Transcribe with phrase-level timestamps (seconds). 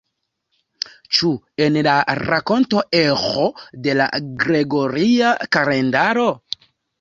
[1.17, 1.27] Ĉu
[1.65, 3.45] en la rakonto eĥo
[3.89, 4.09] de la
[4.45, 6.27] gregoria kalendaro?